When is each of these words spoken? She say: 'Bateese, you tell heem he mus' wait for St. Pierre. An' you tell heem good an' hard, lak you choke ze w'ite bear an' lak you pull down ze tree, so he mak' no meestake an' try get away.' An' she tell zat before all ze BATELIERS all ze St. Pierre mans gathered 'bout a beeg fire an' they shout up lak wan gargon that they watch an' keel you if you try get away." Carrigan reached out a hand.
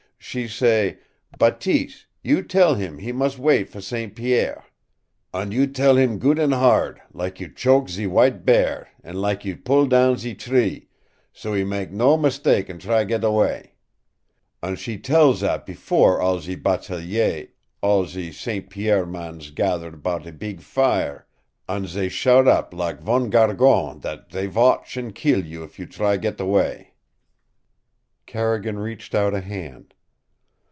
She 0.23 0.47
say: 0.47 0.99
'Bateese, 1.39 2.05
you 2.21 2.43
tell 2.43 2.75
heem 2.75 2.99
he 2.99 3.11
mus' 3.11 3.39
wait 3.39 3.69
for 3.71 3.81
St. 3.81 4.15
Pierre. 4.15 4.63
An' 5.33 5.51
you 5.51 5.65
tell 5.65 5.95
heem 5.97 6.19
good 6.19 6.37
an' 6.37 6.51
hard, 6.51 7.01
lak 7.11 7.39
you 7.39 7.49
choke 7.51 7.89
ze 7.89 8.05
w'ite 8.05 8.45
bear 8.45 8.87
an' 9.03 9.15
lak 9.19 9.43
you 9.45 9.57
pull 9.57 9.87
down 9.87 10.17
ze 10.17 10.35
tree, 10.35 10.87
so 11.33 11.53
he 11.55 11.63
mak' 11.63 11.89
no 11.89 12.17
meestake 12.17 12.69
an' 12.69 12.77
try 12.77 13.03
get 13.03 13.23
away.' 13.23 13.71
An' 14.61 14.75
she 14.75 14.99
tell 14.99 15.33
zat 15.33 15.65
before 15.65 16.21
all 16.21 16.39
ze 16.39 16.53
BATELIERS 16.55 17.49
all 17.81 18.05
ze 18.05 18.31
St. 18.31 18.69
Pierre 18.69 19.07
mans 19.07 19.49
gathered 19.49 20.03
'bout 20.03 20.27
a 20.27 20.31
beeg 20.31 20.61
fire 20.61 21.25
an' 21.67 21.87
they 21.91 22.07
shout 22.09 22.47
up 22.47 22.75
lak 22.75 23.01
wan 23.03 23.31
gargon 23.31 23.99
that 24.01 24.29
they 24.29 24.47
watch 24.47 24.95
an' 24.97 25.13
keel 25.13 25.43
you 25.43 25.63
if 25.63 25.79
you 25.79 25.87
try 25.87 26.15
get 26.15 26.39
away." 26.39 26.93
Carrigan 28.27 28.77
reached 28.77 29.15
out 29.15 29.33
a 29.33 29.41
hand. 29.41 29.95